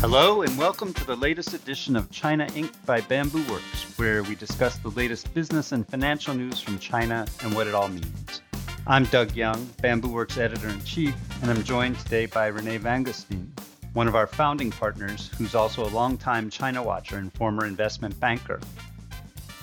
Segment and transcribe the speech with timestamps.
[0.00, 2.72] Hello, and welcome to the latest edition of China Inc.
[2.86, 7.54] by Bamboo Works, where we discuss the latest business and financial news from China and
[7.54, 8.40] what it all means.
[8.86, 13.50] I'm Doug Young, Bamboo Works editor in chief, and I'm joined today by Renee Vanguestein,
[13.92, 18.58] one of our founding partners, who's also a longtime China watcher and former investment banker.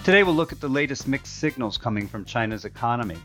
[0.03, 3.17] Today, we'll look at the latest mixed signals coming from China's economy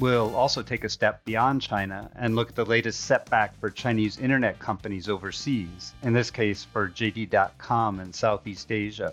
[0.00, 4.18] We'll also take a step beyond China and look at the latest setback for Chinese
[4.18, 9.12] internet companies overseas, in this case for JD.com in Southeast Asia.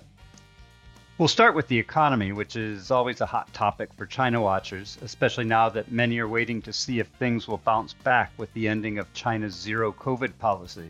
[1.18, 5.44] We'll start with the economy, which is always a hot topic for China watchers, especially
[5.44, 8.98] now that many are waiting to see if things will bounce back with the ending
[8.98, 10.90] of China's zero COVID policy.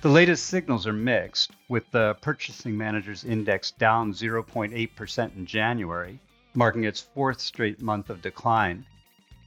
[0.00, 6.18] The latest signals are mixed, with the Purchasing Managers Index down 0.8% in January,
[6.54, 8.84] marking its fourth straight month of decline.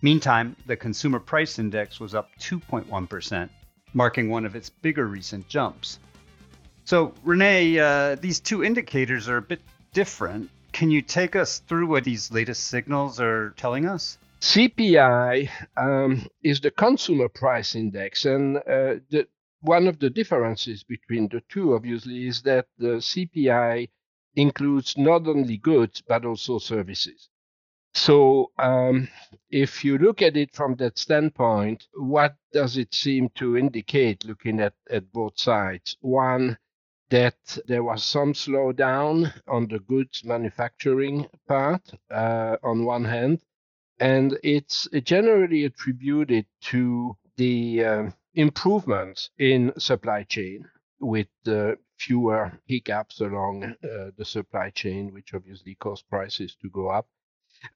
[0.02, 3.49] Meantime, the Consumer Price Index was up 2.1%,
[3.94, 6.00] marking one of its bigger recent jumps.
[6.86, 9.61] So, Renee, uh, these two indicators are a bit
[9.94, 10.50] different.
[10.72, 14.17] Can you take us through what these latest signals are telling us?
[14.39, 19.27] CPI um, is the consumer price index, and uh, the,
[19.61, 23.89] one of the differences between the two, obviously, is that the CPI
[24.36, 27.27] includes not only goods but also services.
[27.94, 29.08] So, um,
[29.50, 34.59] if you look at it from that standpoint, what does it seem to indicate looking
[34.59, 35.98] at, at both sides?
[36.02, 36.58] One,
[37.10, 43.42] that there was some slowdown on the goods manufacturing part uh, on one hand,
[44.00, 50.66] and it's generally attributed to the uh, improvements in supply chain
[51.00, 56.90] with uh, fewer hiccups along uh, the supply chain, which obviously cause prices to go
[56.90, 57.08] up.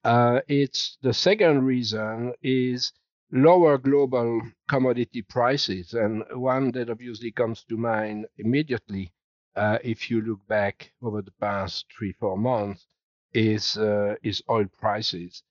[0.03, 2.93] Uh, it's the second reason is
[3.31, 9.11] lower global commodity prices, and one that obviously comes to mind immediately
[9.55, 12.85] uh, if you look back over the past three four months
[13.33, 15.43] is uh, is oil prices,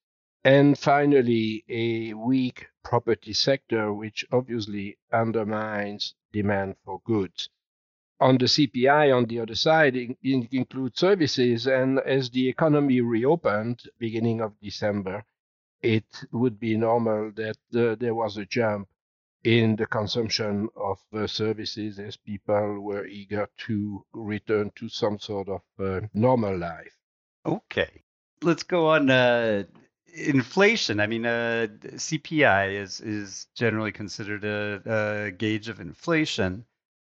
[0.45, 7.49] and finally a weak property sector, which obviously undermines demand for goods
[8.23, 11.67] on the CPI on the other side in, in include services.
[11.67, 15.25] And as the economy reopened beginning of December,
[15.83, 18.89] it would be normal that uh, there was a jump
[19.43, 25.49] in the consumption of uh, services as people were eager to return to some sort
[25.49, 26.95] of uh, normal life.
[27.45, 28.05] Okay.
[28.41, 29.65] Let's go on uh,
[30.15, 31.01] inflation.
[31.01, 36.65] I mean, uh, CPI is is generally considered a, a, gauge of inflation.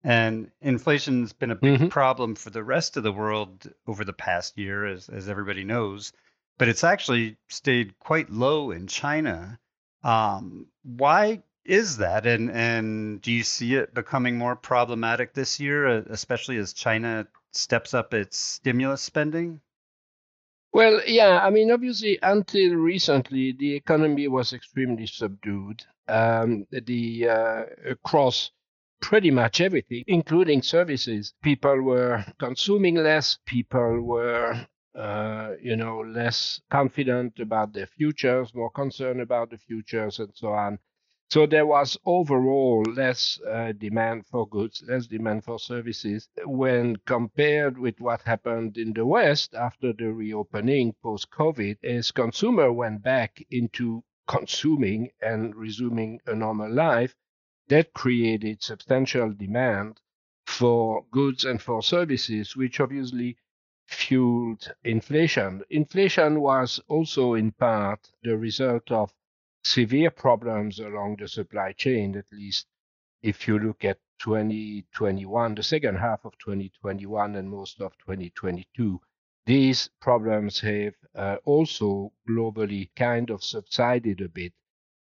[0.04, 1.88] And inflation's been a big mm-hmm.
[1.88, 6.12] problem for the rest of the world over the past year, as, as everybody knows.
[6.56, 9.58] But it's actually stayed quite low in China.
[10.04, 12.26] Um, why is that?
[12.26, 17.92] And, and do you see it becoming more problematic this year, especially as China steps
[17.94, 19.60] up its stimulus spending?
[20.72, 25.82] Well, yeah, I mean, obviously, until recently, the economy was extremely subdued.
[26.06, 28.50] Um, the uh, across
[29.00, 31.34] pretty much everything, including services.
[31.42, 38.70] People were consuming less, people were uh, you know, less confident about their futures, more
[38.70, 40.78] concerned about the futures, and so on.
[41.31, 47.78] So there was overall less uh, demand for goods, less demand for services when compared
[47.78, 53.44] with what happened in the West after the reopening post COVID, as consumer went back
[53.50, 57.14] into consuming and resuming a normal life
[57.68, 60.00] that created substantial demand
[60.46, 63.36] for goods and for services, which obviously
[63.86, 65.62] fueled inflation.
[65.70, 69.12] Inflation was also in part the result of
[69.64, 72.66] severe problems along the supply chain, at least
[73.22, 79.00] if you look at 2021, the second half of 2021 and most of 2022.
[79.46, 84.52] These problems have uh, also globally kind of subsided a bit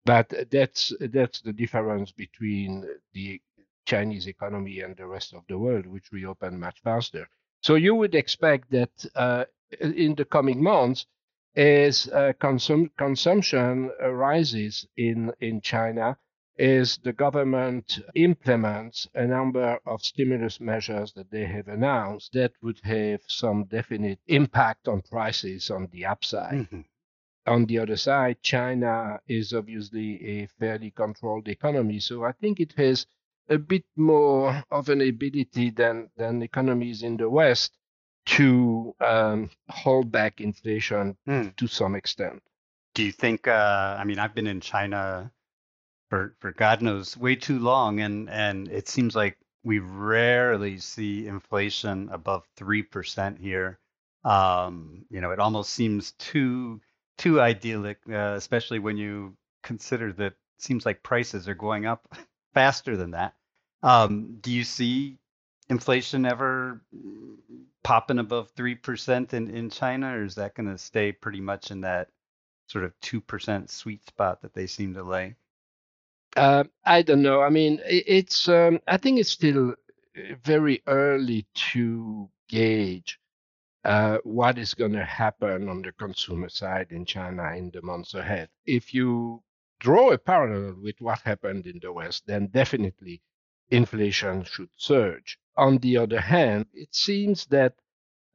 [0.05, 3.41] but that's that's the difference between the
[3.85, 7.27] Chinese economy and the rest of the world, which reopened much faster.
[7.61, 9.45] So you would expect that uh,
[9.79, 11.05] in the coming months,
[11.55, 16.17] as uh, consum- consumption rises in in China,
[16.59, 22.79] as the government implements a number of stimulus measures that they have announced, that would
[22.83, 26.53] have some definite impact on prices on the upside.
[26.53, 26.81] Mm-hmm
[27.45, 31.99] on the other side, China is obviously a fairly controlled economy.
[31.99, 33.05] So I think it has
[33.49, 37.77] a bit more of an ability than, than economies in the West
[38.25, 41.55] to um, hold back inflation mm.
[41.55, 42.41] to some extent.
[42.95, 43.47] Do you think?
[43.47, 45.31] Uh, I mean, I've been in China
[46.09, 51.27] for for God knows way too long, and and it seems like we rarely see
[51.27, 53.79] inflation above 3% here.
[54.23, 56.79] Um, you know, it almost seems too
[57.17, 62.07] too idyllic, uh, especially when you consider that seems like prices are going up
[62.53, 63.33] faster than that.
[63.83, 65.17] Um, do you see
[65.69, 66.81] inflation ever
[67.83, 71.81] popping above 3% in, in China, or is that going to stay pretty much in
[71.81, 72.09] that
[72.67, 75.35] sort of 2% sweet spot that they seem to lay?
[76.35, 77.41] Uh, I don't know.
[77.41, 78.49] I mean, it's.
[78.49, 83.19] Um, I think it's still uh, very early to gauge
[83.85, 88.15] uh, what is going to happen on the consumer side in China in the months
[88.15, 88.49] ahead.
[88.65, 89.43] If you
[89.79, 93.21] draw a parallel with what happened in the West, then definitely
[93.69, 95.37] inflation should surge.
[95.55, 97.75] On the other hand, it seems that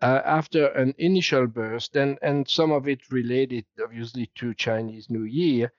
[0.00, 5.24] uh, after an initial burst, and, and some of it related obviously to Chinese New
[5.24, 5.72] Year,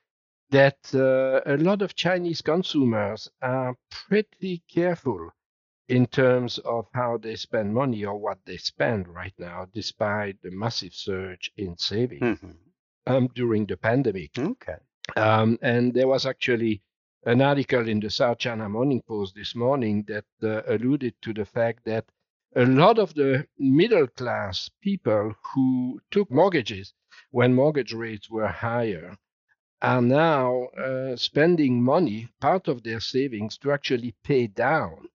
[0.50, 5.30] that uh, a lot of Chinese consumers are pretty careful
[5.88, 10.50] in terms of how they spend money or what they spend right now, despite the
[10.50, 12.50] massive surge in savings mm-hmm.
[13.06, 14.30] um, during the pandemic.
[14.38, 14.76] Okay.
[15.16, 16.82] Um, and there was actually
[17.24, 21.44] an article in the South China Morning Post this morning that uh, alluded to the
[21.44, 22.04] fact that
[22.54, 26.94] a lot of the middle class people who took mortgages
[27.30, 29.16] when mortgage rates were higher
[29.80, 35.08] are now uh, spending money, part of their savings, to actually pay down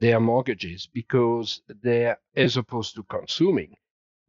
[0.00, 3.76] their mortgages because they're, as opposed to consuming,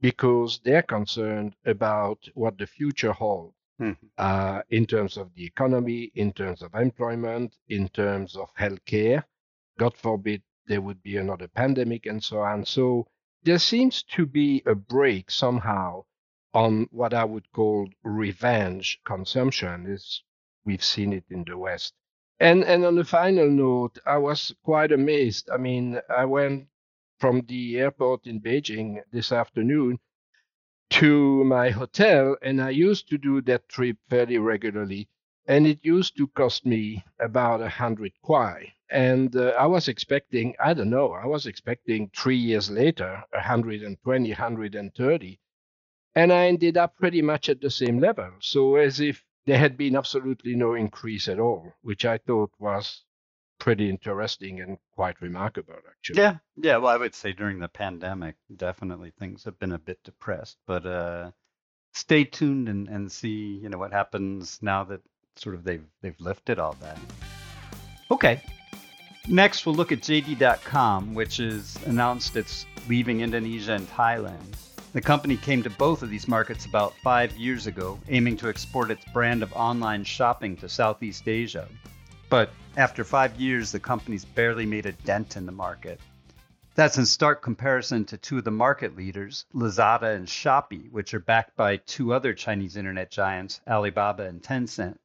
[0.02, 4.06] because they're concerned about what the future holds mm-hmm.
[4.18, 9.24] uh, in terms of the economy, in terms of employment, in terms of healthcare.
[9.80, 12.66] God forbid there would be another pandemic and so on.
[12.66, 13.08] So
[13.44, 16.04] there seems to be a break somehow
[16.54, 19.88] on what I would call revenge consumption.
[19.88, 20.24] Is
[20.66, 21.94] we've seen it in the West.
[22.42, 25.50] And and on the final note, I was quite amazed.
[25.50, 26.68] I mean, I went
[27.20, 30.00] from the airport in Beijing this afternoon
[30.92, 35.08] to my hotel, and I used to do that trip fairly regularly,
[35.48, 38.74] and it used to cost me about a hundred kuai.
[38.90, 44.30] And uh, I was expecting, I don't know, I was expecting three years later, 120,
[44.30, 45.40] 130
[46.16, 48.32] and I ended up pretty much at the same level.
[48.42, 53.04] So as if there had been absolutely no increase at all, which I thought was
[53.60, 56.20] pretty interesting and quite remarkable, actually.
[56.20, 56.78] Yeah, yeah.
[56.78, 60.86] Well, I would say during the pandemic, definitely things have been a bit depressed, but
[60.86, 61.32] uh,
[61.94, 65.02] stay tuned and, and see, you know, what happens now that
[65.36, 66.98] sort of they've they've lifted all that.
[68.10, 68.42] Okay.
[69.28, 74.56] Next, we'll look at JD.com, which has announced it's leaving Indonesia and Thailand.
[74.94, 78.92] The company came to both of these markets about five years ago, aiming to export
[78.92, 81.70] its brand of online shopping to Southeast Asia.
[82.30, 86.02] But after five years, the company's barely made a dent in the market.
[86.76, 91.22] That's in stark comparison to two of the market leaders, Lazada and Shopee, which are
[91.22, 94.98] backed by two other Chinese internet giants, Alibaba and Tencent.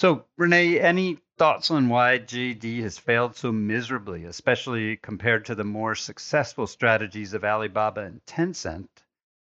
[0.00, 5.62] So, Renee, any thoughts on why JD has failed so miserably, especially compared to the
[5.62, 8.88] more successful strategies of Alibaba and Tencent?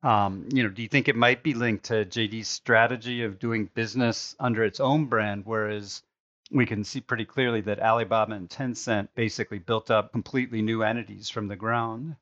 [0.01, 3.69] Um, you know, do you think it might be linked to JD's strategy of doing
[3.75, 6.01] business under its own brand, whereas
[6.49, 11.29] we can see pretty clearly that Alibaba and Tencent basically built up completely new entities
[11.29, 12.15] from the ground?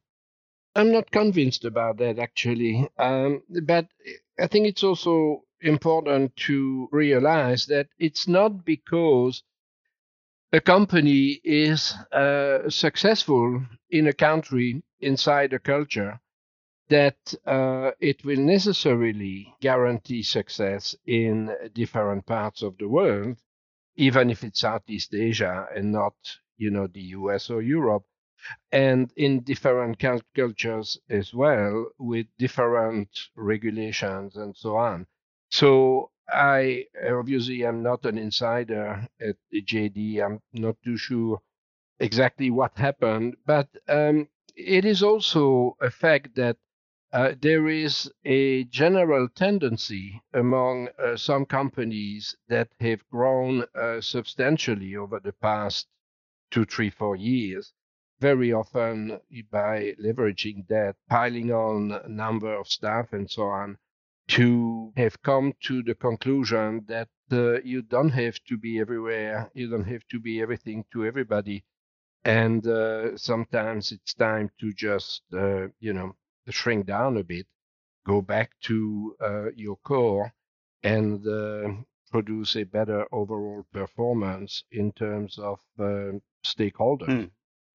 [0.76, 3.88] I'm not convinced about that actually, um, but
[4.38, 9.44] I think it's also important to realize that it's not because
[10.54, 16.20] a company is uh, successful in a country inside a culture
[16.90, 23.38] that uh, it will necessarily guarantee success in different parts of the world,
[23.96, 26.16] even if it's Southeast Asia and not,
[26.58, 28.06] you know, the US or Europe,
[28.72, 30.00] and in different
[30.34, 35.06] cultures as well, with different regulations and so on.
[35.50, 40.22] So I obviously am not an insider at JD.
[40.24, 41.42] I'm not too sure
[42.00, 46.58] exactly what happened, but um, it is also a fact that
[47.14, 54.96] uh, there is a general tendency among uh, some companies that have grown uh, substantially
[54.96, 55.88] over the past
[56.52, 57.74] two, three, four years,
[58.20, 59.20] very often
[59.52, 63.78] by leveraging that, piling on number of staff and so on,
[64.28, 69.70] to have come to the conclusion that uh, you don't have to be everywhere, you
[69.70, 71.64] don't have to be everything to everybody.
[72.24, 76.16] And uh, sometimes it's time to just, uh, you know,
[76.50, 77.48] shrink down a bit,
[78.06, 80.34] go back to uh, your core,
[80.84, 81.70] and uh,
[82.12, 86.12] produce a better overall performance in terms of uh,
[86.46, 87.06] stakeholders.
[87.08, 87.26] Hmm.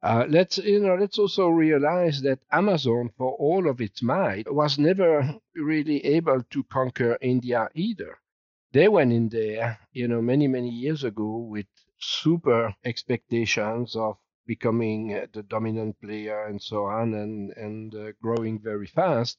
[0.02, 4.78] Uh, let's you know let's also realize that Amazon, for all of its might, was
[4.78, 8.18] never really able to conquer India either.
[8.72, 11.66] They went in there, you know, many many years ago with
[12.00, 14.16] super expectations of
[14.46, 19.38] becoming uh, the dominant player and so on, and and uh, growing very fast.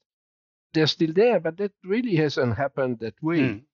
[0.72, 3.40] They're still there, but that really hasn't happened that way.
[3.40, 3.64] Mm.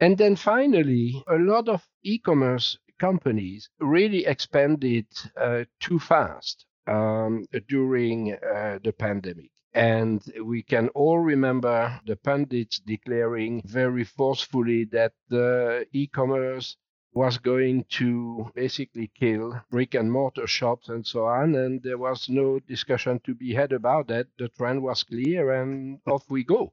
[0.00, 5.06] And then finally, a lot of e-commerce companies really expanded
[5.36, 9.50] uh, too fast um, during uh, the pandemic.
[9.74, 16.76] And we can all remember the pundits declaring very forcefully that the e commerce
[17.14, 21.54] was going to basically kill brick and mortar shops and so on.
[21.54, 24.26] And there was no discussion to be had about that.
[24.38, 26.72] The trend was clear and off we go.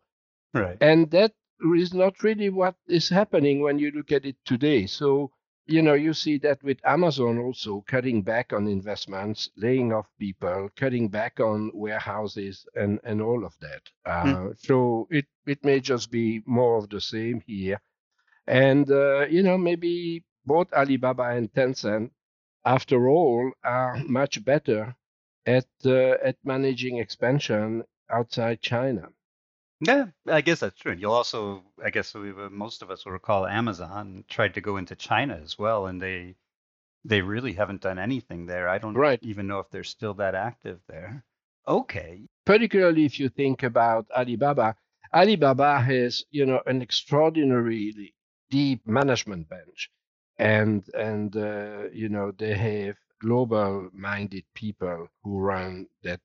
[0.54, 0.78] Right.
[0.82, 1.34] And that
[1.76, 4.86] is not really what is happening when you look at it today.
[4.88, 5.32] So,
[5.70, 10.70] you know, you see that with Amazon also cutting back on investments, laying off people,
[10.76, 13.82] cutting back on warehouses, and, and all of that.
[14.06, 14.60] Uh, mm.
[14.60, 17.80] So it, it may just be more of the same here.
[18.48, 22.10] And, uh, you know, maybe both Alibaba and Tencent,
[22.66, 24.96] after all, are much better
[25.46, 29.10] at, uh, at managing expansion outside China.
[29.82, 30.94] Yeah, I guess that's true.
[30.94, 34.78] You'll also, I guess we, were, most of us will recall Amazon tried to go
[34.78, 36.36] into China as well, and they
[37.06, 38.68] they really haven't done anything there.
[38.68, 39.20] I don't right.
[39.22, 41.24] even know if they're still that active there.
[41.68, 42.22] Okay.
[42.46, 44.76] Particularly if you think about Alibaba,
[45.14, 48.14] Alibaba has you know an extraordinarily
[48.50, 49.90] deep management bench,
[50.38, 56.22] and and uh, you know they have global minded people who run that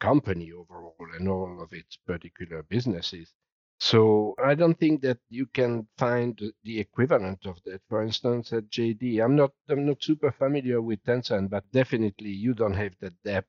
[0.00, 3.32] company overall and all of its particular businesses.
[3.78, 7.82] So I don't think that you can find the equivalent of that.
[7.88, 12.54] For instance, at JD, I'm not I'm not super familiar with Tencent, but definitely you
[12.54, 13.48] don't have that depth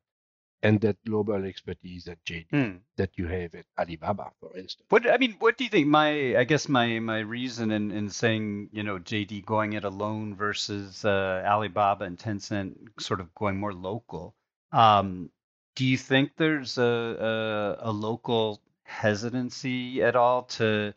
[0.64, 2.78] and that global expertise at JD hmm.
[2.98, 4.86] that you have at Alibaba, for instance.
[4.90, 5.88] What I mean, what do you think?
[5.88, 10.36] My I guess my my reason in, in saying you know JD going it alone
[10.36, 14.36] versus uh, Alibaba and Tencent sort of going more local.
[14.72, 15.30] Um,
[15.76, 20.94] do you think there's a, a a local hesitancy at all to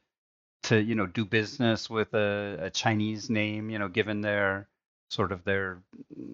[0.65, 3.71] to you know do business with a, a Chinese name?
[3.71, 4.69] You know, given their
[5.09, 5.83] sort of their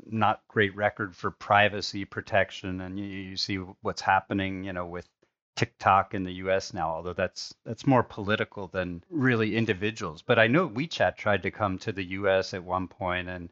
[0.07, 5.09] not great record for privacy protection, and you, you see what's happening, you know, with
[5.57, 6.75] TikTok in the U.S.
[6.75, 10.23] now, although that's that's more political than really individuals.
[10.23, 12.55] But I know WeChat tried to come to the U.S.
[12.55, 13.49] at one point, and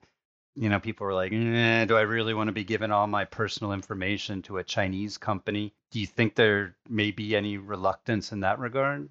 [0.56, 3.24] you know, people were like, eh, "Do I really want to be giving all my
[3.24, 8.40] personal information to a Chinese company?" Do you think there may be any reluctance in
[8.40, 9.08] that regard?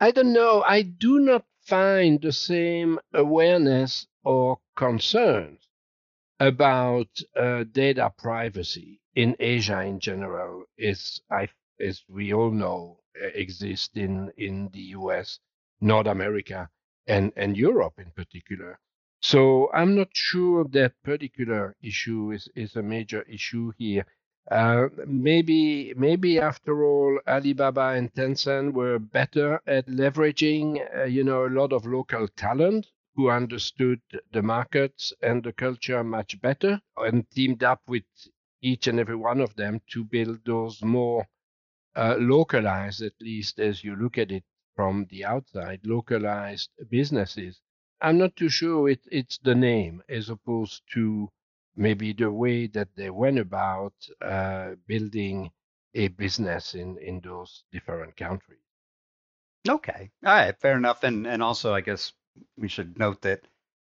[0.00, 0.62] I don't know.
[0.62, 5.58] I do not find the same awareness or concerns
[6.38, 11.48] about uh, data privacy in Asia in general is, I,
[11.80, 12.98] as we all know,
[13.34, 15.38] exist in, in the US,
[15.80, 16.68] North America,
[17.06, 18.78] and, and Europe in particular.
[19.22, 24.04] So I'm not sure that particular issue is, is a major issue here.
[24.50, 31.46] Uh, maybe maybe after all, Alibaba and Tencent were better at leveraging, uh, you know,
[31.46, 32.86] a lot of local talent
[33.18, 34.00] who understood
[34.32, 38.04] the markets and the culture much better and teamed up with
[38.62, 41.28] each and every one of them to build those more
[41.96, 44.44] uh, localized, at least as you look at it
[44.76, 47.60] from the outside, localized businesses.
[48.00, 51.30] I'm not too sure it, it's the name as opposed to
[51.76, 55.50] maybe the way that they went about uh, building
[55.94, 58.60] a business in, in those different countries.
[59.68, 60.10] Okay.
[60.24, 60.58] All right.
[60.60, 61.04] Fair enough.
[61.04, 62.12] And and also, I guess
[62.56, 63.42] we should note that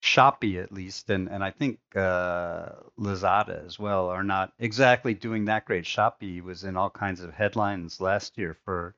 [0.02, 5.46] Shopee, at least, and, and I think uh, Lazada as well, are not exactly doing
[5.46, 5.84] that great.
[5.84, 8.94] Shopee was in all kinds of headlines last year for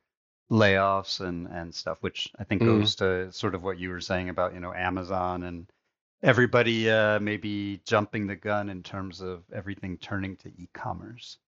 [0.51, 2.67] layoffs and, and stuff, which I think mm.
[2.67, 5.71] goes to sort of what you were saying about, you know, Amazon and
[6.23, 11.39] everybody uh, maybe jumping the gun in terms of everything turning to e-commerce.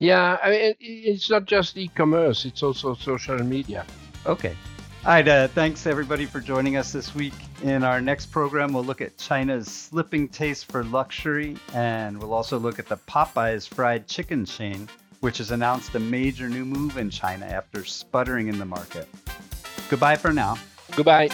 [0.00, 3.84] Yeah, I mean, it's not just e-commerce; it's also social media.
[4.26, 4.54] Okay,
[5.08, 7.32] all right, thanks everybody for joining us this week.
[7.62, 12.58] In our next program, we'll look at China's slipping taste for luxury, and we'll also
[12.58, 14.86] look at the Popeyes fried chicken chain,
[15.20, 19.08] which has announced a major new move in China after sputtering in the market.
[19.88, 20.58] Goodbye for now.
[20.94, 21.30] Goodbye.